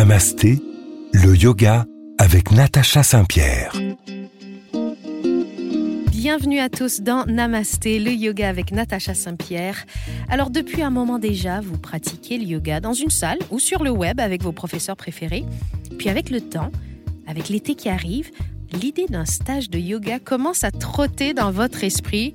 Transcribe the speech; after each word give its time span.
Namasté, 0.00 0.62
le 1.12 1.36
yoga 1.36 1.84
avec 2.16 2.52
Natacha 2.52 3.02
Saint-Pierre. 3.02 3.70
Bienvenue 6.10 6.58
à 6.58 6.70
tous 6.70 7.02
dans 7.02 7.26
Namasté, 7.26 7.98
le 7.98 8.10
yoga 8.10 8.48
avec 8.48 8.72
Natacha 8.72 9.12
Saint-Pierre. 9.12 9.84
Alors 10.30 10.48
depuis 10.48 10.80
un 10.80 10.88
moment 10.88 11.18
déjà, 11.18 11.60
vous 11.60 11.76
pratiquez 11.76 12.38
le 12.38 12.44
yoga 12.44 12.80
dans 12.80 12.94
une 12.94 13.10
salle 13.10 13.36
ou 13.50 13.58
sur 13.58 13.84
le 13.84 13.90
web 13.90 14.20
avec 14.20 14.42
vos 14.42 14.52
professeurs 14.52 14.96
préférés. 14.96 15.44
Puis 15.98 16.08
avec 16.08 16.30
le 16.30 16.40
temps, 16.40 16.72
avec 17.26 17.50
l'été 17.50 17.74
qui 17.74 17.90
arrive, 17.90 18.30
l'idée 18.72 19.04
d'un 19.06 19.26
stage 19.26 19.68
de 19.68 19.78
yoga 19.78 20.18
commence 20.18 20.64
à 20.64 20.70
trotter 20.70 21.34
dans 21.34 21.50
votre 21.50 21.84
esprit. 21.84 22.32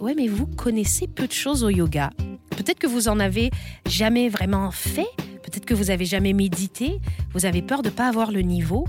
Ouais, 0.00 0.14
mais 0.16 0.28
vous 0.28 0.46
connaissez 0.46 1.08
peu 1.08 1.26
de 1.26 1.32
choses 1.32 1.62
au 1.62 1.68
yoga. 1.68 2.08
Peut-être 2.56 2.78
que 2.78 2.86
vous 2.86 3.08
en 3.08 3.20
avez 3.20 3.50
jamais 3.86 4.30
vraiment 4.30 4.70
fait, 4.70 5.08
peut-être 5.52 5.66
que 5.66 5.74
vous 5.74 5.90
avez 5.90 6.06
jamais 6.06 6.32
médité, 6.32 7.00
vous 7.34 7.44
avez 7.44 7.62
peur 7.62 7.82
de 7.82 7.90
ne 7.90 7.94
pas 7.94 8.08
avoir 8.08 8.32
le 8.32 8.40
niveau. 8.40 8.86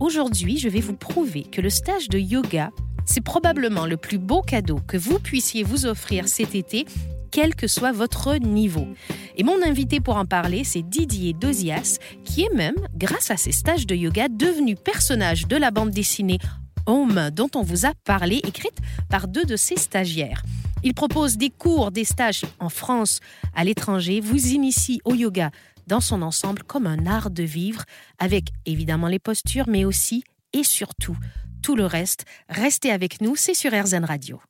Aujourd'hui, 0.00 0.58
je 0.58 0.68
vais 0.68 0.80
vous 0.80 0.96
prouver 0.96 1.44
que 1.44 1.60
le 1.60 1.70
stage 1.70 2.08
de 2.08 2.18
yoga, 2.18 2.70
c'est 3.04 3.22
probablement 3.22 3.86
le 3.86 3.96
plus 3.96 4.18
beau 4.18 4.42
cadeau 4.42 4.80
que 4.86 4.96
vous 4.96 5.20
puissiez 5.20 5.62
vous 5.62 5.86
offrir 5.86 6.26
cet 6.26 6.54
été, 6.54 6.84
quel 7.30 7.54
que 7.54 7.68
soit 7.68 7.92
votre 7.92 8.36
niveau. 8.36 8.88
Et 9.36 9.44
mon 9.44 9.62
invité 9.62 10.00
pour 10.00 10.16
en 10.16 10.26
parler, 10.26 10.64
c'est 10.64 10.82
Didier 10.82 11.32
Dosias, 11.32 11.98
qui 12.24 12.42
est 12.42 12.54
même, 12.54 12.74
grâce 12.96 13.30
à 13.30 13.36
ses 13.36 13.52
stages 13.52 13.86
de 13.86 13.94
yoga, 13.94 14.28
devenu 14.28 14.74
personnage 14.74 15.46
de 15.46 15.56
la 15.56 15.70
bande 15.70 15.90
dessinée 15.90 16.38
Home 16.86 17.30
dont 17.32 17.50
on 17.54 17.62
vous 17.62 17.86
a 17.86 17.92
parlé, 18.04 18.36
écrite 18.38 18.78
par 19.08 19.28
deux 19.28 19.44
de 19.44 19.54
ses 19.54 19.76
stagiaires. 19.76 20.42
Il 20.82 20.94
propose 20.94 21.36
des 21.36 21.50
cours, 21.50 21.92
des 21.92 22.04
stages 22.04 22.42
en 22.58 22.70
France, 22.70 23.20
à 23.54 23.64
l'étranger, 23.64 24.20
vous 24.20 24.48
initie 24.48 25.00
au 25.04 25.14
yoga 25.14 25.50
dans 25.90 26.00
son 26.00 26.22
ensemble 26.22 26.62
comme 26.62 26.86
un 26.86 27.04
art 27.06 27.30
de 27.30 27.42
vivre, 27.42 27.84
avec 28.18 28.50
évidemment 28.64 29.08
les 29.08 29.18
postures, 29.18 29.68
mais 29.68 29.84
aussi 29.84 30.22
et 30.52 30.62
surtout 30.64 31.16
tout 31.62 31.76
le 31.76 31.84
reste. 31.84 32.24
Restez 32.48 32.90
avec 32.90 33.20
nous, 33.20 33.36
c'est 33.36 33.54
sur 33.54 33.72
RZN 33.72 34.04
Radio. 34.04 34.40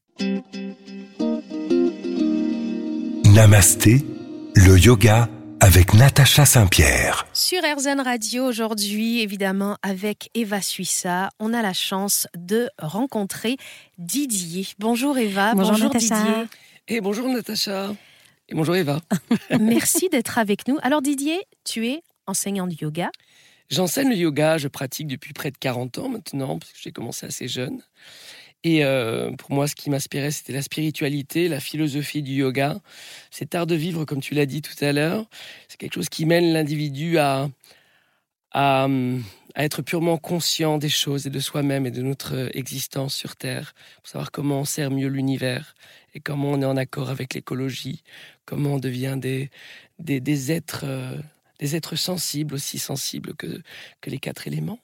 Namasté, 3.24 4.05
le 4.55 4.78
yoga 4.78 5.28
avec 5.60 5.94
Natacha 5.94 6.44
Saint-Pierre. 6.44 7.27
Sur 7.32 7.62
RZN 7.62 8.00
Radio 8.00 8.44
aujourd'hui, 8.44 9.20
évidemment, 9.20 9.77
avec 9.82 10.30
Eva 10.34 10.60
Suissa, 10.60 11.30
on 11.38 11.54
a 11.54 11.62
la 11.62 11.72
chance 11.72 12.27
de 12.36 12.69
rencontrer 12.78 13.56
Didier. 13.98 14.66
Bonjour 14.78 15.16
Eva. 15.16 15.54
Bonjour, 15.54 15.91
Didier. 15.91 16.16
Et 16.88 17.00
bonjour 17.00 17.28
Natacha. 17.28 17.92
Et 18.51 18.55
bonjour 18.55 18.75
Eva. 18.75 19.01
Merci 19.61 20.09
d'être 20.09 20.37
avec 20.39 20.67
nous. 20.67 20.77
Alors 20.83 21.03
Didier, 21.03 21.39
tu 21.65 21.87
es 21.87 22.03
enseignant 22.27 22.67
de 22.67 22.75
yoga. 22.75 23.12
J'enseigne 23.70 24.09
le 24.11 24.17
yoga, 24.17 24.59
je 24.59 24.67
pratique 24.67 25.06
depuis 25.06 25.33
près 25.33 25.53
de 25.53 25.56
40 25.56 25.98
ans 25.98 26.09
maintenant, 26.09 26.59
parce 26.59 26.73
que 26.73 26.78
j'ai 26.83 26.91
commencé 26.91 27.27
assez 27.27 27.47
jeune. 27.47 27.81
Et 28.65 28.84
euh, 28.84 29.31
pour 29.37 29.53
moi, 29.53 29.69
ce 29.69 29.77
qui 29.77 29.89
m'inspirait, 29.89 30.33
c'était 30.33 30.53
la 30.53 30.62
spiritualité, 30.62 31.47
la 31.47 31.61
philosophie 31.61 32.23
du 32.23 32.33
yoga. 32.33 32.81
Cet 33.31 33.55
art 33.55 33.69
de 33.69 33.77
vivre, 33.77 34.05
comme 34.05 34.21
tu 34.21 34.34
l'as 34.34 34.47
dit 34.47 34.62
tout 34.62 34.84
à 34.84 34.91
l'heure, 34.93 35.27
c'est 35.69 35.78
quelque 35.78 35.95
chose 35.95 36.09
qui 36.09 36.27
mène 36.27 36.53
l'individu 36.53 37.19
à, 37.19 37.48
à, 38.51 38.89
à, 39.55 39.65
être 39.65 39.83
purement 39.83 40.19
conscient 40.19 40.79
des 40.79 40.89
choses 40.89 41.27
et 41.27 41.31
de 41.31 41.41
soi-même 41.41 41.87
et 41.87 41.91
de 41.91 42.03
notre 42.03 42.51
existence 42.56 43.15
sur 43.15 43.37
Terre, 43.37 43.75
pour 44.03 44.09
savoir 44.09 44.31
comment 44.31 44.61
on 44.61 44.65
sert 44.65 44.91
mieux 44.91 45.09
l'univers 45.09 45.75
et 46.15 46.20
comment 46.20 46.51
on 46.53 46.62
est 46.62 46.67
en 46.67 46.77
accord 46.77 47.11
avec 47.11 47.34
l'écologie, 47.34 48.03
comment 48.45 48.75
on 48.75 48.78
devient 48.78 49.17
des, 49.19 49.51
des, 49.98 50.21
des 50.21 50.53
êtres, 50.53 50.84
euh, 50.84 51.17
des 51.59 51.77
êtres 51.77 51.97
sensibles, 51.97 52.55
aussi 52.55 52.78
sensibles 52.78 53.34
que, 53.34 53.60
que 54.00 54.10
les 54.10 54.19
quatre 54.19 54.47
éléments. 54.47 54.81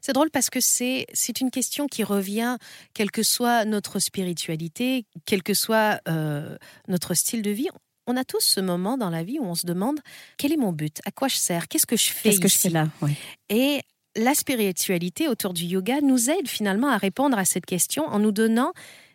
C'est 0.00 0.12
drôle 0.12 0.30
parce 0.30 0.50
que 0.50 0.60
c'est 0.60 1.06
c'est 1.12 1.40
une 1.40 1.50
question 1.50 1.86
qui 1.86 2.04
revient, 2.04 2.56
quelle 2.94 3.10
que 3.10 3.22
soit 3.22 3.64
notre 3.64 3.98
spiritualité, 3.98 5.04
quel 5.24 5.42
que 5.42 5.54
soit 5.54 6.00
euh, 6.08 6.56
notre 6.88 7.14
style 7.14 7.42
de 7.42 7.50
vie. 7.50 7.68
On 8.06 8.16
a 8.16 8.24
tous 8.24 8.40
ce 8.40 8.60
moment 8.60 8.96
dans 8.96 9.10
la 9.10 9.24
vie 9.24 9.40
où 9.40 9.44
on 9.44 9.56
se 9.56 9.66
demande 9.66 10.00
quel 10.36 10.52
est 10.52 10.56
mon 10.56 10.72
but, 10.72 11.00
à 11.04 11.10
quoi 11.10 11.26
je 11.26 11.36
sers, 11.36 11.66
qu'est-ce 11.66 11.86
que 11.86 11.96
je 11.96 12.10
fais 12.10 12.30
Qu'est-ce 12.30 12.40
que 12.40 12.48
je 12.48 12.58
fais 12.58 12.68
là? 12.68 12.88
Ouais. 13.02 13.16
Et 13.48 13.80
la 14.16 14.34
spiritualité 14.34 15.28
autour 15.28 15.52
du 15.52 15.64
yoga 15.64 16.00
nous 16.00 16.30
aide 16.30 16.48
finalement 16.48 16.88
à 16.88 16.96
répondre 16.96 17.38
à 17.38 17.44
cette 17.44 17.66
question 17.66 18.06
en 18.06 18.18
nous 18.18 18.32
donnant 18.32 18.72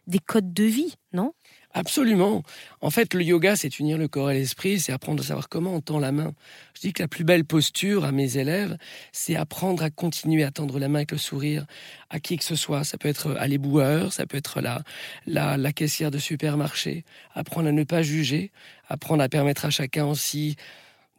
des 0.08 0.20
codes 0.20 0.54
de 0.54 0.64
vie, 0.64 0.96
non? 1.14 1.34
Absolument. 1.74 2.44
En 2.82 2.90
fait, 2.90 3.14
le 3.14 3.24
yoga, 3.24 3.56
c'est 3.56 3.80
unir 3.80 3.98
le 3.98 4.10
corps 4.10 4.30
et 4.30 4.34
l'esprit, 4.34 4.80
c'est 4.80 4.92
apprendre 4.92 5.24
à 5.24 5.26
savoir 5.26 5.48
comment 5.48 5.74
on 5.74 5.80
tend 5.80 6.00
la 6.00 6.12
main. 6.12 6.34
Je 6.76 6.82
dis 6.82 6.92
que 6.92 7.02
la 7.02 7.08
plus 7.08 7.24
belle 7.24 7.46
posture 7.46 8.04
à 8.04 8.12
mes 8.12 8.38
élèves, 8.38 8.78
c'est 9.14 9.38
apprendre 9.38 9.82
à 9.82 9.90
continuer 9.90 10.44
à 10.44 10.52
tendre 10.52 10.80
la 10.80 10.90
main 10.90 11.00
avec 11.00 11.12
le 11.12 11.18
sourire 11.18 11.66
à 12.10 12.20
qui 12.20 12.38
que 12.38 12.44
ce 12.44 12.56
soit. 12.56 12.84
Ça 12.84 12.98
peut 12.98 13.08
être 13.08 13.38
à 13.40 13.48
l'éboueur, 13.48 14.12
ça 14.12 14.26
peut 14.26 14.38
être 14.38 14.60
la, 14.60 14.84
la, 15.26 15.56
la 15.56 15.72
caissière 15.72 16.12
de 16.12 16.18
supermarché. 16.18 17.06
Apprendre 17.34 17.70
à 17.70 17.72
ne 17.72 17.84
pas 17.86 18.02
juger, 18.02 18.52
apprendre 18.90 19.24
à 19.24 19.30
permettre 19.30 19.64
à 19.64 19.70
chacun 19.70 20.06
aussi 20.06 20.58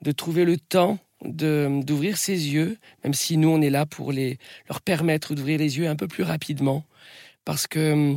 de 0.02 0.12
trouver 0.12 0.44
le 0.44 0.58
temps 0.58 0.98
d'ouvrir 1.24 2.16
ses 2.16 2.52
yeux, 2.52 2.78
même 3.04 3.14
si 3.14 3.36
nous, 3.36 3.48
on 3.48 3.60
est 3.60 3.70
là 3.70 3.86
pour 3.86 4.12
les, 4.12 4.38
leur 4.68 4.80
permettre 4.80 5.34
d'ouvrir 5.34 5.58
les 5.58 5.78
yeux 5.78 5.88
un 5.88 5.96
peu 5.96 6.08
plus 6.08 6.24
rapidement. 6.24 6.84
Parce 7.44 7.66
que 7.66 8.16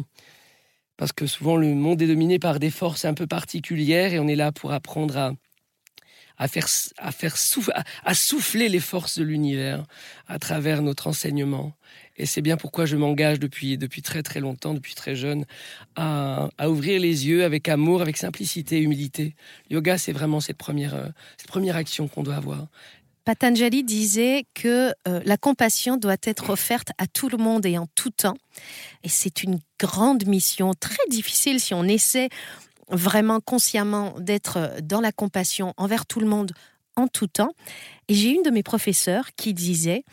parce 0.97 1.11
que 1.11 1.27
souvent 1.27 1.57
le 1.57 1.73
monde 1.73 2.01
est 2.01 2.07
dominé 2.07 2.39
par 2.39 2.59
des 2.59 2.69
forces 2.69 3.03
un 3.03 3.13
peu 3.13 3.27
particulières 3.27 4.13
et 4.13 4.19
on 4.19 4.27
est 4.27 4.35
là 4.35 4.53
pour 4.53 4.71
apprendre 4.71 5.17
à, 5.17 5.33
à 6.37 6.47
faire, 6.47 6.67
à, 6.97 7.11
faire 7.11 7.37
souffler, 7.37 7.73
à 8.03 8.13
souffler 8.13 8.69
les 8.69 8.79
forces 8.79 9.17
de 9.17 9.23
l'univers 9.23 9.85
à 10.27 10.39
travers 10.39 10.81
notre 10.81 11.07
enseignement. 11.07 11.73
Et 12.17 12.25
c'est 12.25 12.41
bien 12.41 12.57
pourquoi 12.57 12.85
je 12.85 12.95
m'engage 12.95 13.39
depuis, 13.39 13.77
depuis 13.77 14.01
très 14.01 14.23
très 14.23 14.39
longtemps, 14.39 14.73
depuis 14.73 14.95
très 14.95 15.15
jeune, 15.15 15.45
à, 15.95 16.49
à, 16.57 16.69
ouvrir 16.69 16.99
les 16.99 17.27
yeux 17.27 17.43
avec 17.43 17.67
amour, 17.67 18.01
avec 18.01 18.17
simplicité, 18.17 18.79
humilité. 18.79 19.35
Yoga, 19.69 19.97
c'est 19.97 20.13
vraiment 20.13 20.39
cette 20.39 20.57
première, 20.57 20.95
euh, 20.95 21.07
cette 21.37 21.47
première 21.47 21.75
action 21.75 22.07
qu'on 22.07 22.23
doit 22.23 22.35
avoir. 22.35 22.67
Patanjali 23.25 23.83
disait 23.83 24.45
que 24.53 24.93
euh, 25.07 25.19
la 25.25 25.35
compassion 25.35 25.97
doit 25.97 26.15
être 26.23 26.51
offerte 26.51 26.89
à 26.99 27.07
tout 27.07 27.27
le 27.27 27.37
monde 27.37 27.65
et 27.65 27.77
en 27.79 27.87
tout 27.95 28.11
temps. 28.11 28.37
Et 29.03 29.09
c'est 29.09 29.41
une 29.41 29.59
grande 29.79 30.27
mission, 30.27 30.73
très 30.75 31.03
difficile 31.09 31.59
si 31.59 31.73
on 31.73 31.83
essaie 31.85 32.29
vraiment 32.89 33.39
consciemment 33.39 34.13
d'être 34.19 34.77
dans 34.81 35.01
la 35.01 35.11
compassion 35.11 35.73
envers 35.77 36.05
tout 36.05 36.19
le 36.19 36.27
monde 36.27 36.51
en 36.95 37.07
tout 37.07 37.27
temps. 37.27 37.53
Et 38.07 38.13
j'ai 38.13 38.29
une 38.29 38.43
de 38.43 38.51
mes 38.51 38.63
professeurs 38.63 39.33
qui 39.35 39.53
disait 39.53 40.03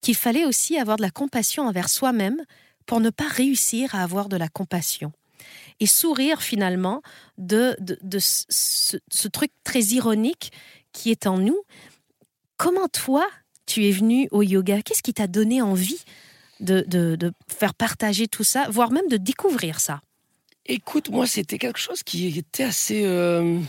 qu'il 0.00 0.16
fallait 0.16 0.44
aussi 0.44 0.78
avoir 0.78 0.96
de 0.96 1.02
la 1.02 1.10
compassion 1.10 1.66
envers 1.66 1.88
soi-même 1.88 2.42
pour 2.86 3.00
ne 3.00 3.10
pas 3.10 3.28
réussir 3.28 3.94
à 3.94 4.02
avoir 4.02 4.28
de 4.28 4.36
la 4.36 4.48
compassion. 4.48 5.12
Et 5.80 5.86
sourire 5.86 6.42
finalement 6.42 7.02
de, 7.38 7.76
de, 7.80 8.18
ce, 8.18 9.28
truc 9.28 9.50
très 9.64 9.80
ironique 9.80 10.52
qui 10.92 11.10
est 11.10 11.26
en 11.26 11.38
nous, 11.38 11.60
Comment 12.62 12.86
toi, 12.86 13.28
tu 13.66 13.88
es 13.88 13.90
venu 13.90 14.28
au 14.30 14.40
yoga? 14.40 14.82
Qu'est-ce 14.82 15.02
qui 15.02 15.12
t'a 15.12 15.26
donné 15.26 15.60
envie 15.60 16.00
de, 16.60 16.84
de, 16.86 17.32
faire 17.48 17.74
partager 17.74 18.28
tout 18.28 18.44
ça, 18.44 18.68
voire 18.70 18.92
même 18.92 19.08
de 19.08 19.16
découvrir 19.16 19.80
ça? 19.80 20.00
Écoute, 20.66 21.10
moi, 21.10 21.26
c'était 21.26 21.58
quelque 21.58 21.78
chose 21.78 22.02
qui 22.02 22.38
était 22.38 22.62
assez... 22.62 23.04
Euh... 23.04 23.60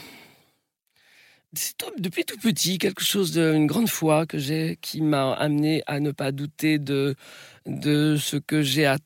Depuis 1.97 2.25
tout 2.25 2.37
petit, 2.37 2.79
quelque 2.79 3.03
chose 3.03 3.31
d'une 3.31 3.67
grande 3.67 3.89
foi 3.89 4.25
que 4.25 4.39
j'ai, 4.39 4.77
qui 4.81 5.01
m'a 5.01 5.33
amené 5.33 5.83
à 5.85 5.99
ne 5.99 6.11
pas 6.11 6.31
douter 6.31 6.79
de, 6.79 7.15
de 7.67 8.17
ce 8.17 8.37
que 8.37 8.63
j'ai 8.63 8.87
à, 8.87 8.97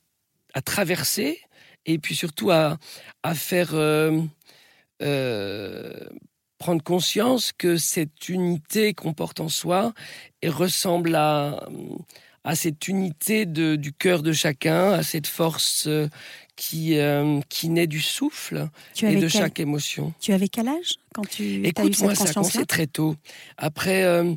traverser, 0.63 1.39
et 1.85 1.97
puis 1.97 2.15
surtout 2.15 2.51
à, 2.51 2.77
faire... 3.35 3.73
Euh, 3.73 4.21
euh, 5.01 5.93
prendre 6.57 6.81
conscience 6.81 7.51
que 7.51 7.77
cette 7.77 8.29
unité 8.29 8.95
qu'on 8.95 9.13
porte 9.13 9.39
en 9.39 9.47
soi 9.47 9.93
et 10.41 10.49
ressemble 10.49 11.13
à, 11.13 11.67
à 12.43 12.55
cette 12.55 12.87
unité 12.87 13.45
de, 13.45 13.75
du 13.75 13.93
cœur 13.93 14.23
de 14.23 14.31
chacun, 14.33 14.91
à 14.93 15.03
cette 15.03 15.27
force 15.27 15.87
qui, 16.57 16.97
euh, 16.97 17.39
qui 17.47 17.69
naît 17.69 17.87
du 17.87 18.01
souffle 18.01 18.67
et 19.01 19.15
de 19.15 19.19
quel... 19.21 19.29
chaque 19.29 19.59
émotion. 19.61 20.13
Tu 20.19 20.33
avais 20.33 20.49
quel 20.49 20.67
âge 20.67 20.95
quand 21.13 21.25
tu 21.25 21.65
Écoute, 21.65 21.85
as 21.85 21.87
eu 21.87 21.93
cette 21.93 22.03
moi, 22.03 22.15
ça 22.15 22.25
a 22.25 22.33
commencé 22.33 22.65
très 22.65 22.87
tôt. 22.87 23.15
Après, 23.55 24.03
euh, 24.03 24.33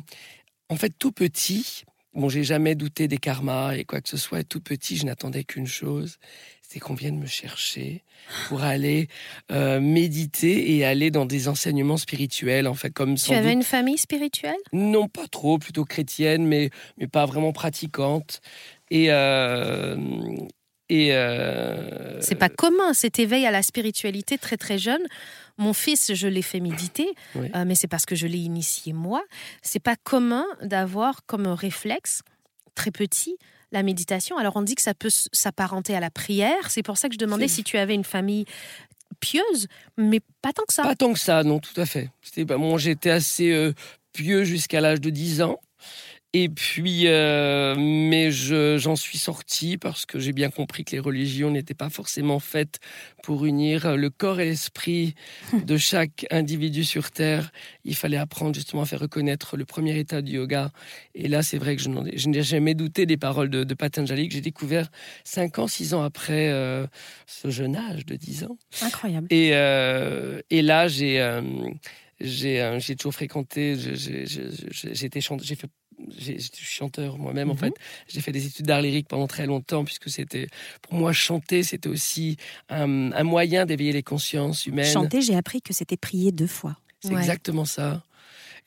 en 0.69 0.75
fait, 0.77 0.93
tout 0.97 1.11
petit, 1.11 1.83
bon, 2.13 2.29
j'ai 2.29 2.43
jamais 2.45 2.75
douté 2.75 3.09
des 3.09 3.17
karmas 3.17 3.73
et 3.73 3.83
quoi 3.83 3.99
que 3.99 4.07
ce 4.07 4.17
soit. 4.17 4.43
Tout 4.43 4.61
petit, 4.61 4.95
je 4.95 5.05
n'attendais 5.05 5.43
qu'une 5.43 5.67
chose, 5.67 6.17
c'est 6.61 6.79
qu'on 6.79 6.93
vienne 6.93 7.19
me 7.19 7.25
chercher 7.25 8.03
pour 8.47 8.61
aller 8.61 9.07
euh, 9.51 9.81
méditer 9.81 10.75
et 10.75 10.85
aller 10.85 11.09
dans 11.11 11.25
des 11.25 11.47
enseignements 11.47 11.97
spirituels, 11.97 12.67
en 12.67 12.75
fait, 12.75 12.91
comme 12.91 13.15
Tu 13.15 13.33
avais 13.33 13.49
doute... 13.49 13.53
une 13.53 13.63
famille 13.63 13.97
spirituelle? 13.97 14.61
Non, 14.71 15.09
pas 15.09 15.27
trop, 15.27 15.57
plutôt 15.57 15.85
chrétienne, 15.85 16.45
mais 16.45 16.69
mais 16.97 17.07
pas 17.07 17.25
vraiment 17.25 17.51
pratiquante. 17.51 18.41
Et 18.91 19.07
euh, 19.09 19.97
et 20.91 21.13
euh... 21.13 22.19
c'est 22.19 22.35
pas 22.35 22.49
commun 22.49 22.93
cet 22.93 23.17
éveil 23.17 23.45
à 23.45 23.51
la 23.51 23.61
spiritualité 23.63 24.37
très 24.37 24.57
très 24.57 24.77
jeune. 24.77 25.01
Mon 25.57 25.71
fils, 25.71 26.13
je 26.13 26.27
l'ai 26.27 26.41
fait 26.41 26.59
méditer, 26.59 27.07
Oui. 27.35 27.49
euh, 27.55 27.63
mais 27.65 27.75
c'est 27.75 27.87
parce 27.87 28.05
que 28.05 28.13
je 28.13 28.27
l'ai 28.27 28.39
initié 28.39 28.91
moi. 28.91 29.23
C'est 29.61 29.79
pas 29.79 29.95
commun 29.95 30.45
d'avoir 30.61 31.25
comme 31.25 31.47
réflexe 31.47 32.23
très 32.75 32.91
petit 32.91 33.37
la 33.71 33.83
méditation. 33.83 34.37
Alors 34.37 34.57
on 34.57 34.63
dit 34.63 34.75
que 34.75 34.81
ça 34.81 34.93
peut 34.93 35.09
s'apparenter 35.31 35.95
à 35.95 36.01
la 36.01 36.09
prière. 36.09 36.69
C'est 36.69 36.83
pour 36.83 36.97
ça 36.97 37.07
que 37.07 37.13
je 37.13 37.19
demandais 37.19 37.47
si 37.47 37.63
tu 37.63 37.77
avais 37.77 37.95
une 37.95 38.03
famille 38.03 38.43
pieuse, 39.21 39.67
mais 39.97 40.19
pas 40.41 40.51
tant 40.51 40.63
que 40.65 40.73
ça. 40.73 40.83
Pas 40.83 40.95
tant 40.95 41.13
que 41.13 41.19
ça, 41.19 41.43
non, 41.43 41.59
tout 41.59 41.79
à 41.79 41.85
fait. 41.85 42.09
C'était 42.21 42.43
bah, 42.43 42.57
bon, 42.57 42.77
j'étais 42.77 43.11
assez 43.11 43.51
euh, 43.51 43.71
pieux 44.11 44.43
jusqu'à 44.43 44.81
l'âge 44.81 44.99
de 44.99 45.09
10 45.09 45.41
ans. 45.41 45.61
Et 46.33 46.47
puis, 46.47 47.07
euh, 47.07 47.75
mais 47.77 48.31
je- 48.31 48.77
j'en 48.77 48.95
suis 48.95 49.17
sorti 49.17 49.77
parce 49.77 50.05
que 50.05 50.17
j'ai 50.17 50.31
bien 50.31 50.49
compris 50.49 50.85
que 50.85 50.91
les 50.93 50.99
religions 50.99 51.51
n'étaient 51.51 51.73
pas 51.73 51.89
forcément 51.89 52.39
faites 52.39 52.79
pour 53.21 53.45
unir 53.45 53.97
le 53.97 54.09
corps 54.09 54.39
et 54.39 54.45
l'esprit 54.45 55.13
de 55.67 55.75
chaque 55.75 56.25
individu 56.31 56.85
sur 56.85 57.11
Terre. 57.11 57.51
Il 57.83 57.95
fallait 57.95 58.15
apprendre 58.15 58.55
justement 58.55 58.83
à 58.83 58.85
faire 58.85 59.01
reconnaître 59.01 59.57
le 59.57 59.65
premier 59.65 59.99
état 59.99 60.21
du 60.21 60.33
yoga. 60.37 60.71
Et 61.15 61.27
là, 61.27 61.43
c'est 61.43 61.57
vrai 61.57 61.75
que 61.75 61.81
je 61.81 61.89
n'ai 62.29 62.43
jamais 62.43 62.75
douté 62.75 63.05
des 63.05 63.17
paroles 63.17 63.49
de, 63.49 63.65
de 63.65 63.73
Patanjali 63.73 64.29
que 64.29 64.33
j'ai 64.33 64.39
découvert 64.41 64.89
5 65.25 65.59
ans, 65.59 65.67
6 65.67 65.93
ans 65.93 66.01
après 66.01 66.49
euh, 66.49 66.87
ce 67.27 67.49
jeune 67.49 67.75
âge 67.75 68.05
de 68.05 68.15
10 68.15 68.45
ans. 68.45 68.57
Incroyable. 68.81 69.27
Et, 69.31 69.49
euh, 69.51 70.39
et 70.49 70.61
là, 70.61 70.87
j'ai 70.87 71.19
euh, 71.19 71.41
j'ai 72.21 72.77
j'ai 72.79 72.95
toujours 72.95 73.13
fréquenté. 73.13 73.75
J'ai 73.77 75.05
fait. 75.55 75.67
Je 76.17 76.37
suis 76.37 76.65
chanteur 76.65 77.17
moi-même 77.17 77.49
en 77.49 77.53
Mhm. 77.53 77.59
fait. 77.59 77.73
J'ai 78.07 78.21
fait 78.21 78.31
des 78.31 78.45
études 78.45 78.65
d'art 78.65 78.81
lyrique 78.81 79.07
pendant 79.07 79.27
très 79.27 79.45
longtemps 79.45 79.83
puisque 79.85 80.09
c'était 80.09 80.47
pour 80.81 80.93
moi 80.93 81.13
chanter 81.13 81.63
c'était 81.63 81.89
aussi 81.89 82.37
un, 82.69 83.11
un 83.11 83.23
moyen 83.23 83.65
d'éveiller 83.65 83.93
les 83.93 84.03
consciences 84.03 84.65
humaines. 84.65 84.93
Chanter, 84.93 85.21
j'ai 85.21 85.35
appris 85.35 85.61
que 85.61 85.73
c'était 85.73 85.97
prier 85.97 86.31
deux 86.31 86.47
fois. 86.47 86.77
C'est 86.99 87.13
Ouais. 87.13 87.19
exactement 87.19 87.65
ça. 87.65 88.03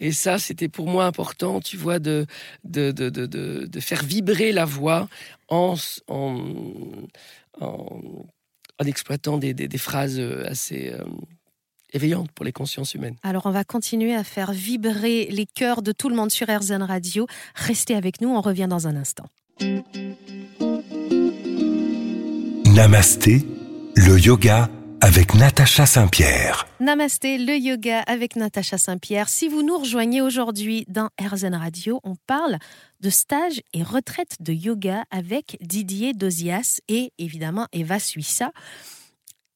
Et 0.00 0.10
ça, 0.10 0.38
c'était 0.40 0.68
pour 0.68 0.88
moi 0.88 1.04
important, 1.06 1.60
tu 1.60 1.76
vois, 1.76 2.00
de, 2.00 2.26
de, 2.64 2.90
de, 2.90 3.10
de, 3.10 3.26
de- 3.26 3.66
de 3.66 3.80
faire 3.80 4.02
vibrer 4.02 4.50
la 4.50 4.64
voix 4.64 5.08
en, 5.48 5.76
en, 6.08 6.40
en, 7.60 8.00
en 8.80 8.84
exploitant 8.86 9.38
des, 9.38 9.54
des, 9.54 9.68
des 9.68 9.78
phrases 9.78 10.18
assez 10.46 10.90
euh, 10.92 11.04
éveillantes 11.94 12.30
pour 12.32 12.44
les 12.44 12.52
consciences 12.52 12.94
humaines. 12.94 13.16
Alors 13.22 13.46
on 13.46 13.50
va 13.50 13.64
continuer 13.64 14.14
à 14.14 14.24
faire 14.24 14.52
vibrer 14.52 15.28
les 15.30 15.46
cœurs 15.46 15.82
de 15.82 15.92
tout 15.92 16.08
le 16.08 16.16
monde 16.16 16.30
sur 16.30 16.48
RZN 16.48 16.82
Radio. 16.82 17.26
Restez 17.54 17.94
avec 17.94 18.20
nous, 18.20 18.28
on 18.28 18.40
revient 18.40 18.66
dans 18.68 18.86
un 18.86 18.96
instant. 18.96 19.24
Namasté, 22.74 23.42
le 23.96 24.18
yoga 24.18 24.68
avec 25.00 25.34
Natacha 25.34 25.84
Saint-Pierre. 25.84 26.66
Namasté, 26.80 27.36
le 27.36 27.56
yoga 27.56 28.00
avec 28.00 28.36
Natacha 28.36 28.78
Saint-Pierre. 28.78 29.28
Si 29.28 29.48
vous 29.48 29.62
nous 29.62 29.76
rejoignez 29.76 30.22
aujourd'hui 30.22 30.86
dans 30.88 31.10
RZN 31.20 31.54
Radio, 31.54 32.00
on 32.04 32.14
parle 32.26 32.58
de 33.00 33.10
stage 33.10 33.60
et 33.74 33.82
retraite 33.82 34.36
de 34.40 34.52
yoga 34.52 35.04
avec 35.10 35.58
Didier 35.60 36.14
Dozias 36.14 36.80
et 36.88 37.12
évidemment 37.18 37.66
Eva 37.72 37.98
Suissa. 37.98 38.50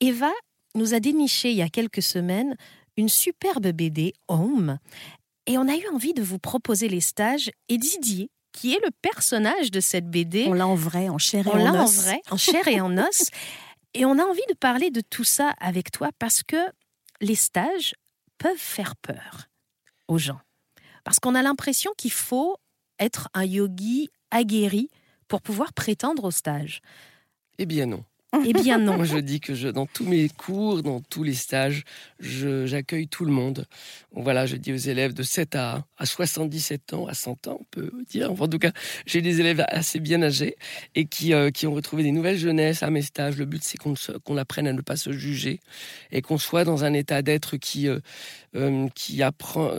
Eva 0.01 0.31
nous 0.75 0.95
a 0.95 1.01
déniché 1.01 1.51
il 1.51 1.57
y 1.57 1.63
a 1.63 1.69
quelques 1.69 2.03
semaines 2.03 2.57
une 2.97 3.09
superbe 3.09 3.69
BD, 3.69 4.13
Home, 4.27 4.79
et 5.47 5.57
on 5.57 5.69
a 5.69 5.77
eu 5.77 5.89
envie 5.95 6.15
de 6.15 6.23
vous 6.23 6.39
proposer 6.39 6.89
les 6.89 7.01
stages. 7.01 7.51
Et 7.69 7.79
Didier, 7.79 8.29
qui 8.53 8.75
est 8.75 8.81
le 8.85 8.91
personnage 9.03 9.71
de 9.71 9.81
cette 9.81 10.11
BD, 10.11 10.47
On 10.49 10.53
l'a 10.53 10.67
en 10.67 10.75
vrai, 10.75 11.09
en 11.09 11.17
chair 11.17 11.47
et 11.47 11.51
on 11.51 11.57
l'a 11.57 11.73
en 11.73 11.79
en 11.81 11.85
os. 11.85 12.03
vrai, 12.03 12.21
en 12.31 12.37
chair 12.37 12.67
et 12.67 12.81
en 12.81 12.99
os. 12.99 13.31
Et 13.95 14.05
on 14.05 14.19
a 14.19 14.23
envie 14.23 14.47
de 14.49 14.55
parler 14.55 14.91
de 14.91 15.01
tout 15.01 15.25
ça 15.25 15.55
avec 15.61 15.91
toi 15.91 16.11
parce 16.19 16.43
que 16.43 16.57
les 17.21 17.37
stages 17.37 17.95
peuvent 18.37 18.57
faire 18.57 18.97
peur 18.97 19.49
aux 20.09 20.19
gens. 20.19 20.41
Parce 21.05 21.19
qu'on 21.21 21.35
a 21.35 21.43
l'impression 21.43 21.93
qu'il 21.97 22.13
faut 22.13 22.57
être 22.99 23.29
un 23.33 23.45
yogi 23.45 24.11
aguerri 24.31 24.91
pour 25.29 25.41
pouvoir 25.41 25.73
prétendre 25.73 26.25
au 26.25 26.31
stage. 26.31 26.81
Eh 27.59 27.67
bien 27.67 27.87
non. 27.87 28.05
Eh 28.45 28.53
bien 28.53 28.79
non. 28.79 28.97
Moi, 28.97 29.07
je 29.07 29.19
dis 29.19 29.41
que 29.41 29.71
dans 29.71 29.87
tous 29.87 30.05
mes 30.05 30.29
cours, 30.29 30.83
dans 30.83 31.01
tous 31.01 31.23
les 31.23 31.33
stages, 31.33 31.85
j'accueille 32.21 33.09
tout 33.09 33.25
le 33.25 33.33
monde. 33.33 33.65
Voilà, 34.13 34.45
je 34.45 34.57
dis 34.57 34.73
aux 34.73 34.77
élèves 34.77 35.15
de 35.15 35.23
7 35.23 35.55
à, 35.57 35.87
à 35.97 36.05
77 36.05 36.93
ans, 36.93 37.07
à 37.07 37.15
100 37.15 37.47
ans, 37.47 37.59
on 37.61 37.65
peut 37.71 37.91
dire. 38.11 38.31
Enfin, 38.31 38.45
en 38.45 38.49
tout 38.49 38.59
cas, 38.59 38.73
j'ai 39.07 39.23
des 39.23 39.41
élèves 39.41 39.65
assez 39.69 39.99
bien 39.99 40.23
âgés 40.23 40.57
et 40.95 41.07
qui, 41.07 41.33
euh, 41.33 41.51
qui 41.51 41.67
ont 41.67 41.73
retrouvé 41.73 42.03
des 42.03 42.13
nouvelles 42.13 42.37
jeunesses 42.37 42.83
à 42.83 42.91
mes 42.91 43.03
stages. 43.03 43.39
Le 43.39 43.47
but, 43.47 43.63
c'est 43.65 43.79
qu'on 43.79 44.37
apprenne 44.37 44.67
à 44.67 44.75
ne 44.75 44.83
pas 44.83 44.97
se 44.97 45.11
juger 45.11 45.61
et 46.13 46.21
qu'on 46.21 46.39
soit 46.39 46.65
dans 46.65 46.85
un 46.85 46.93
état 46.93 47.23
d'être 47.23 47.57
qui, 47.57 47.89
euh, 47.89 47.99
euh, 48.57 48.89
qui 48.95 49.23
apprend, 49.23 49.71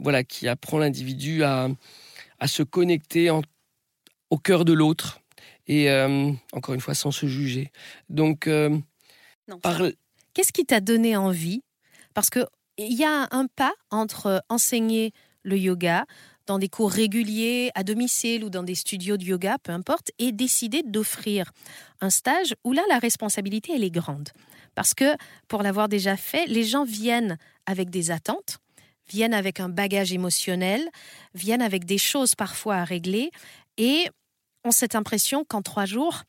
voilà, 0.00 0.24
qui 0.24 0.48
apprend 0.48 0.78
l'individu 0.78 1.44
à, 1.44 1.68
à 2.40 2.48
se 2.48 2.64
connecter 2.64 3.30
au 4.30 4.38
cœur 4.38 4.64
de 4.64 4.72
l'autre 4.72 5.20
et 5.66 5.90
euh, 5.90 6.32
encore 6.52 6.74
une 6.74 6.80
fois 6.80 6.94
sans 6.94 7.10
se 7.10 7.26
juger. 7.26 7.70
Donc, 8.08 8.46
euh, 8.46 8.78
par, 9.62 9.80
Qu'est-ce 10.34 10.52
qui 10.52 10.64
t'a 10.64 10.80
donné 10.80 11.16
envie? 11.16 11.62
Parce 12.12 12.30
que 12.30 12.46
il 12.76 12.94
y 12.94 13.04
a 13.04 13.28
un 13.30 13.46
pas 13.46 13.72
entre 13.90 14.42
enseigner 14.48 15.12
le 15.42 15.56
yoga 15.56 16.06
dans 16.46 16.58
des 16.58 16.68
cours 16.68 16.90
réguliers, 16.90 17.70
à 17.74 17.84
domicile 17.84 18.44
ou 18.44 18.50
dans 18.50 18.62
des 18.62 18.74
studios 18.74 19.16
de 19.16 19.24
yoga, 19.24 19.56
peu 19.62 19.72
importe, 19.72 20.10
et 20.18 20.32
décider 20.32 20.82
d'offrir 20.82 21.52
un 22.00 22.10
stage 22.10 22.54
où 22.64 22.72
là, 22.72 22.82
la 22.88 22.98
responsabilité, 22.98 23.72
elle 23.74 23.84
est 23.84 23.90
grande. 23.90 24.28
Parce 24.74 24.92
que, 24.92 25.14
pour 25.48 25.62
l'avoir 25.62 25.88
déjà 25.88 26.16
fait, 26.16 26.46
les 26.46 26.64
gens 26.64 26.84
viennent 26.84 27.38
avec 27.66 27.90
des 27.90 28.10
attentes, 28.10 28.58
viennent 29.08 29.34
avec 29.34 29.60
un 29.60 29.68
bagage 29.68 30.12
émotionnel, 30.12 30.86
viennent 31.34 31.62
avec 31.62 31.84
des 31.84 31.98
choses 31.98 32.34
parfois 32.34 32.76
à 32.76 32.84
régler, 32.84 33.30
et 33.78 34.08
ont 34.64 34.70
cette 34.70 34.94
impression 34.94 35.44
qu'en 35.44 35.62
trois 35.62 35.86
jours, 35.86 36.22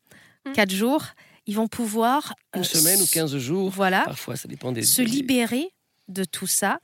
Mm. 0.46 0.52
quatre 0.52 0.70
jours, 0.70 1.04
ils 1.46 1.56
vont 1.56 1.66
pouvoir... 1.66 2.34
une 2.54 2.60
euh, 2.60 2.64
semaine 2.64 3.00
ou 3.00 3.04
s- 3.04 3.10
15 3.10 3.36
jours, 3.38 3.70
Voilà, 3.70 4.02
parfois 4.04 4.36
ça 4.36 4.46
dépend 4.46 4.70
des... 4.70 4.82
se 4.82 5.02
des- 5.02 5.08
libérer 5.08 5.70
de 6.06 6.22
tout 6.24 6.46
ça. 6.46 6.78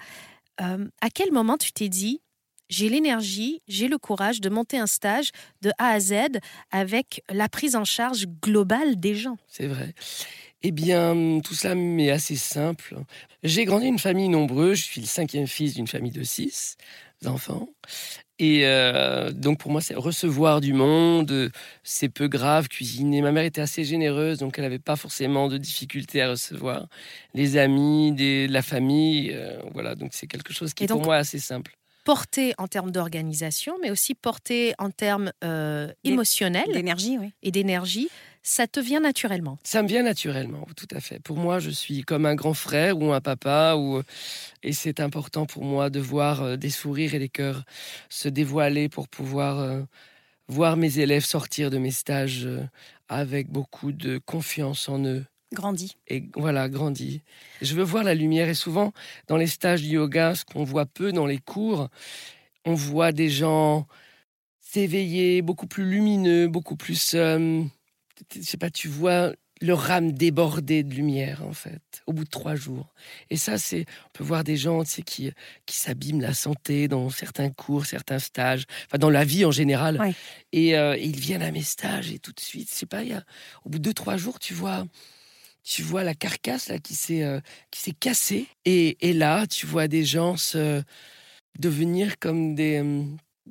Euh, 0.61 0.89
à 1.01 1.11
quel 1.11 1.31
moment 1.31 1.57
tu 1.57 1.73
t'es 1.73 1.89
dit, 1.89 2.21
j'ai 2.69 2.89
l'énergie, 2.89 3.61
j'ai 3.69 3.87
le 3.87 3.99
courage 3.99 4.41
de 4.41 4.49
monter 4.49 4.79
un 4.79 4.87
stage 4.89 5.31
de 5.61 5.71
A 5.79 5.91
à 5.91 6.01
Z 6.01 6.15
avec 6.73 7.23
la 7.31 7.49
prise 7.49 7.77
en 7.77 7.85
charge 7.85 8.27
globale 8.43 8.97
des 8.99 9.15
gens? 9.15 9.37
C'est 9.47 9.69
vrai. 9.69 9.95
Eh 10.63 10.73
bien, 10.73 11.41
tout 11.45 11.55
cela 11.55 11.75
m'est 11.77 12.11
assez 12.11 12.35
simple. 12.37 12.97
J'ai 13.45 13.65
grandi 13.65 13.87
une 13.87 13.99
famille 14.01 14.29
nombreuse. 14.29 14.79
Je 14.79 14.85
suis 14.85 15.01
le 15.01 15.06
cinquième 15.06 15.47
fils 15.47 15.75
d'une 15.75 15.89
famille 15.89 16.13
de 16.13 16.23
six 16.25 16.77
enfants. 17.27 17.69
Et 18.44 18.63
euh, 18.67 19.31
donc, 19.31 19.61
pour 19.61 19.70
moi, 19.70 19.81
c'est 19.81 19.94
recevoir 19.94 20.61
du 20.61 20.72
monde. 20.72 21.53
C'est 21.84 22.08
peu 22.08 22.27
grave, 22.27 22.67
cuisiner. 22.67 23.22
Ma 23.22 23.31
mère 23.31 23.44
était 23.44 23.61
assez 23.61 23.84
généreuse, 23.84 24.39
donc 24.39 24.58
elle 24.58 24.65
n'avait 24.65 24.81
pas 24.81 24.96
forcément 24.96 25.46
de 25.46 25.58
difficultés 25.58 26.20
à 26.22 26.31
recevoir 26.31 26.89
les 27.34 27.56
amis, 27.56 28.11
des, 28.11 28.49
la 28.49 28.63
famille. 28.63 29.31
euh, 29.32 29.61
voilà, 29.72 29.94
donc 29.94 30.11
c'est 30.13 30.27
quelque 30.27 30.53
chose 30.53 30.75
qui 30.75 30.82
est 30.84 30.87
pour 30.89 30.96
donc- 30.96 31.06
moi 31.06 31.17
assez 31.17 31.39
simple. 31.39 31.77
Porté 32.05 32.53
en 32.58 32.67
termes 32.67 32.91
d'organisation, 32.91 33.75
mais 33.81 33.93
aussi 33.93 34.15
porté 34.17 34.75
en 34.81 34.91
termes 34.91 35.31
euh, 35.44 35.87
émotionnels 36.03 36.67
L'énergie, 36.72 37.17
oui. 37.20 37.31
et 37.44 37.53
d'énergie, 37.53 38.08
ça 38.43 38.67
te 38.67 38.81
vient 38.81 39.01
naturellement. 39.01 39.58
Ça 39.63 39.82
me 39.82 39.89
vient 39.89 40.03
naturellement, 40.03 40.67
tout 40.77 40.89
à 40.91 41.01
fait. 41.01 41.20
Pour 41.20 41.37
moi, 41.37 41.58
je 41.58 41.70
suis 41.70 42.03
comme 42.03 42.27
un 42.27 42.34
grand 42.34 42.55
frère 42.55 42.99
ou 42.99 43.13
un 43.13 43.20
papa, 43.20 43.75
ou... 43.77 44.03
et 44.63 44.72
c'est 44.72 45.01
important 45.01 45.46
pour 45.46 45.65
moi 45.65 45.91
de 45.91 46.01
voir 46.01 46.43
euh, 46.43 46.56
des 46.56 46.70
sourires 46.70 47.15
et 47.15 47.19
des 47.19 47.29
cœurs 47.29 47.65
se 48.08 48.29
dévoiler 48.29 48.89
pour 48.89 49.08
pouvoir 49.08 49.61
euh, 49.61 49.82
voir 50.49 50.77
mes 50.77 50.99
élèves 50.99 51.25
sortir 51.25 51.70
de 51.70 51.79
mes 51.79 51.91
stages 51.91 52.46
euh, 52.46 52.63
avec 53.08 53.49
beaucoup 53.49 53.93
de 53.93 54.19
confiance 54.19 54.89
en 54.89 55.05
eux 55.05 55.25
Grandi. 55.53 55.96
et 56.08 56.25
voilà, 56.34 56.70
grandi. 56.70 57.20
Je 57.61 57.75
veux 57.75 57.82
voir 57.82 58.05
la 58.05 58.15
lumière 58.15 58.49
et 58.49 58.55
souvent 58.55 58.93
dans 59.29 59.37
les 59.37 59.46
stages 59.46 59.82
de 59.82 59.89
yoga, 59.89 60.34
ce 60.34 60.46
qu'on 60.46 60.65
voit 60.65 60.87
peu 60.87 61.13
dans 61.13 61.27
les 61.27 61.39
cours, 61.39 61.89
on 62.65 62.72
voit 62.72 63.13
des 63.13 63.29
gens 63.29 63.87
s'éveiller, 64.61 65.43
beaucoup 65.43 65.67
plus 65.67 65.84
lumineux, 65.84 66.49
beaucoup 66.49 66.77
plus, 66.77 67.13
euh, 67.15 67.63
je 68.34 68.43
sais 68.43 68.56
pas, 68.56 68.70
tu 68.70 68.88
vois 68.88 69.32
leur 69.60 69.91
âme 69.93 70.12
déborder 70.12 70.82
de 70.82 70.93
lumière 70.93 71.43
en 71.46 71.52
fait, 71.52 72.02
au 72.06 72.12
bout 72.12 72.24
de 72.24 72.31
trois 72.31 72.56
jours. 72.56 72.93
Et 73.31 73.36
ça, 73.36 73.58
c'est, 73.58 73.86
on 74.06 74.10
peut 74.12 74.24
voir 74.24 74.43
des 74.44 74.56
gens, 74.56 74.82
tu 74.82 74.91
sais, 74.91 75.02
qui 75.02 75.31
qui 75.67 75.76
s'abîment 75.76 76.20
la 76.20 76.34
santé 76.34 76.88
dans 76.88 77.08
certains 77.10 77.50
cours, 77.50 77.86
certains 77.86 78.19
stages, 78.19 78.64
enfin 78.86 78.98
dans 78.98 79.10
la 79.10 79.24
vie 79.24 79.44
en 79.44 79.52
général. 79.52 80.00
Ouais. 80.00 80.14
Et, 80.52 80.76
euh, 80.76 80.96
et 80.96 81.05
ils 81.05 81.20
viennent 81.20 81.43
à 81.43 81.52
mes 81.52 81.62
stages 81.62 82.10
et 82.10 82.19
tout 82.19 82.32
de 82.32 82.41
suite, 82.41 82.69
je 82.70 82.74
sais 82.74 82.86
pas, 82.86 83.02
il 83.02 83.10
y 83.10 83.14
a, 83.14 83.24
au 83.64 83.70
bout 83.70 83.79
de 83.79 83.84
deux 83.84 83.94
trois 83.94 84.17
jours, 84.17 84.38
tu 84.38 84.55
vois 84.55 84.84
tu 85.64 85.82
vois 85.82 86.02
la 86.02 86.14
carcasse 86.14 86.69
là, 86.69 86.79
qui 86.79 86.94
s'est 86.94 87.22
euh, 87.22 87.41
qui 87.70 87.81
s'est 87.81 87.93
cassée 87.93 88.48
et, 88.64 89.08
et 89.08 89.12
là 89.12 89.46
tu 89.46 89.64
vois 89.64 89.86
des 89.86 90.05
gens 90.05 90.36
se 90.36 90.82
devenir 91.58 92.19
comme 92.19 92.55
des 92.55 92.82
euh, 92.82 93.05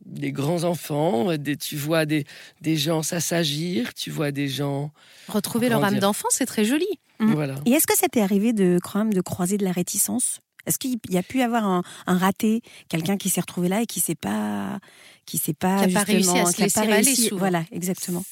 des 0.05 0.31
grands 0.31 0.63
enfants, 0.63 1.36
des, 1.38 1.58
tu 1.58 1.77
vois 1.77 2.05
des, 2.05 2.25
des 2.62 2.77
gens 2.77 3.03
s'assagir, 3.03 3.93
tu 3.93 4.12
vois 4.12 4.31
des 4.31 4.48
gens 4.48 4.91
Retrouver 5.27 5.70
leur 5.70 5.84
âme 5.84 6.00
d'enfant, 6.00 6.27
c'est 6.31 6.46
très 6.46 6.65
joli. 6.65 6.88
Mm. 7.20 7.34
voilà. 7.34 7.55
Et 7.65 7.72
est-ce 7.72 7.88
que 7.88 7.98
ça 7.98 8.08
t'est 8.08 8.22
arrivé 8.22 8.53
de, 8.53 8.79
quand 8.81 9.00
même, 9.00 9.13
de 9.13 9.22
croiser 9.22 9.58
de 9.58 9.63
la 9.63 9.72
réticence? 9.72 10.39
Est-ce 10.65 10.77
qu'il 10.77 11.00
y 11.10 11.17
a 11.17 11.24
pu 11.24 11.39
y 11.39 11.41
avoir 11.41 11.65
un, 11.65 11.84
un 12.05 12.17
raté, 12.17 12.62
quelqu'un 12.88 13.17
qui 13.17 13.29
s'est 13.29 13.41
retrouvé 13.41 13.67
là 13.67 13.81
et 13.81 13.86
qui 13.86 14.00
s'est 14.00 14.15
pas, 14.15 14.79
qui 15.25 15.38
s'est 15.38 15.53
pas, 15.53 15.86
Qui 15.86 15.96
a 15.96 16.00
pas 16.00 16.03
réussi 16.03 16.38
à 16.38 16.46
se 16.46 16.62
laisser 16.62 16.79
aller 16.79 17.03
souvent. 17.15 17.38
Voilà, 17.38 17.63
exactement. 17.72 18.24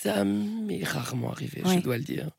Ça 0.00 0.22
m'est 0.22 0.84
rarement 0.84 1.32
arrivé, 1.32 1.60
je 1.64 1.80
dois 1.80 1.98
le 1.98 2.04
dire. 2.04 2.30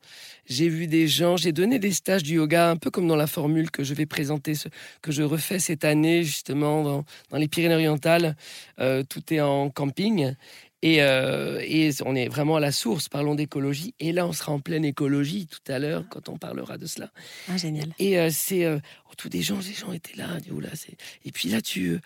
J'ai 0.46 0.70
vu 0.70 0.86
des 0.86 1.06
gens, 1.06 1.36
j'ai 1.36 1.52
donné 1.52 1.78
des 1.78 1.92
stages 1.92 2.22
du 2.22 2.36
yoga, 2.36 2.70
un 2.70 2.76
peu 2.76 2.90
comme 2.90 3.06
dans 3.06 3.16
la 3.16 3.26
formule 3.26 3.70
que 3.70 3.84
je 3.84 3.92
vais 3.92 4.06
présenter, 4.06 4.54
que 5.02 5.12
je 5.12 5.22
refais 5.22 5.58
cette 5.58 5.84
année 5.84 6.24
justement 6.24 6.82
dans, 6.82 7.04
dans 7.28 7.36
les 7.36 7.48
Pyrénées-Orientales. 7.48 8.34
Euh, 8.78 9.02
tout 9.02 9.34
est 9.34 9.42
en 9.42 9.68
camping. 9.68 10.34
Et, 10.80 11.02
euh, 11.02 11.60
et 11.62 11.90
on 12.06 12.16
est 12.16 12.28
vraiment 12.28 12.56
à 12.56 12.60
la 12.60 12.72
source, 12.72 13.10
parlons 13.10 13.34
d'écologie. 13.34 13.94
Et 14.00 14.12
là, 14.12 14.26
on 14.26 14.32
sera 14.32 14.52
en 14.52 14.60
pleine 14.60 14.86
écologie 14.86 15.46
tout 15.46 15.70
à 15.70 15.78
l'heure 15.78 16.06
quand 16.08 16.30
on 16.30 16.38
parlera 16.38 16.78
de 16.78 16.86
cela. 16.86 17.10
Ah, 17.46 17.58
génial. 17.58 17.92
Et 17.98 18.18
euh, 18.18 18.30
c'est 18.32 18.64
euh, 18.64 18.78
oh, 19.10 19.12
tous 19.18 19.28
des 19.28 19.42
gens, 19.42 19.58
les 19.58 19.74
gens 19.74 19.92
étaient 19.92 20.16
là. 20.16 20.38
c'est... 20.72 20.96
Et 21.26 21.30
puis 21.32 21.50
là, 21.50 21.60
tu, 21.60 22.00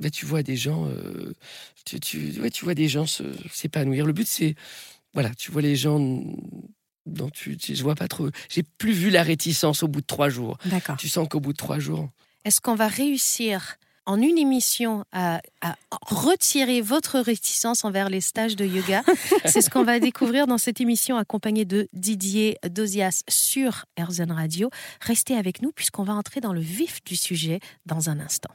bah, 0.00 0.10
tu 0.10 0.26
vois 0.26 0.42
des 0.42 0.56
gens, 0.56 0.86
euh, 0.88 1.32
tu, 1.84 1.98
tu, 2.00 2.40
ouais, 2.40 2.50
tu 2.50 2.64
vois 2.64 2.74
des 2.74 2.88
gens 2.88 3.06
s'épanouir. 3.52 4.06
Le 4.06 4.12
but, 4.12 4.26
c'est, 4.28 4.54
voilà, 5.14 5.34
tu 5.34 5.50
vois 5.50 5.62
les 5.62 5.76
gens 5.76 5.98
dont 7.06 7.30
tu, 7.30 7.56
tu- 7.56 7.74
je 7.74 7.82
vois 7.82 7.94
pas 7.94 8.08
trop. 8.08 8.28
J'ai 8.48 8.62
plus 8.62 8.92
vu 8.92 9.10
la 9.10 9.22
réticence 9.22 9.82
au 9.82 9.88
bout 9.88 10.00
de 10.00 10.06
trois 10.06 10.28
jours. 10.28 10.58
D'accord. 10.66 10.96
Tu 10.96 11.08
sens 11.08 11.26
qu'au 11.28 11.40
bout 11.40 11.52
de 11.52 11.56
trois 11.58 11.78
jours, 11.78 12.10
Est-ce 12.44 12.60
qu'on 12.60 12.74
va 12.74 12.86
réussir 12.88 13.76
en 14.06 14.20
une 14.22 14.38
émission 14.38 15.04
à, 15.12 15.40
à 15.60 15.76
retirer 16.02 16.80
votre 16.80 17.18
réticence 17.20 17.84
envers 17.84 18.08
les 18.08 18.20
stages 18.22 18.56
de 18.56 18.64
yoga? 18.64 19.02
C'est 19.46 19.60
ce 19.62 19.68
qu'on 19.70 19.84
va 19.84 19.98
découvrir 20.00 20.46
dans 20.46 20.58
cette 20.58 20.80
émission 20.80 21.16
accompagnée 21.16 21.64
de 21.64 21.88
Didier 21.92 22.56
Dosias 22.70 23.22
sur 23.28 23.84
Erzen 23.96 24.30
Radio. 24.32 24.70
Restez 25.00 25.34
avec 25.34 25.60
nous 25.62 25.72
puisqu'on 25.72 26.04
va 26.04 26.14
entrer 26.14 26.40
dans 26.40 26.52
le 26.52 26.60
vif 26.60 27.02
du 27.04 27.16
sujet 27.16 27.60
dans 27.86 28.08
un 28.10 28.20
instant. 28.20 28.50